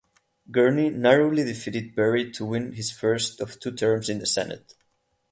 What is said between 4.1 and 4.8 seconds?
the Senate.